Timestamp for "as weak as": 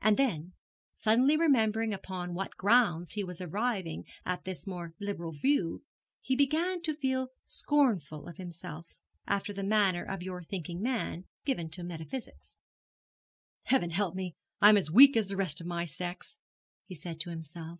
14.78-15.26